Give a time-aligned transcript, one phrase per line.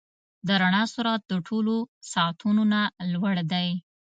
[0.47, 1.75] د رڼا سرعت د ټولو
[2.11, 2.81] سرعتونو نه
[3.13, 3.69] لوړ دی.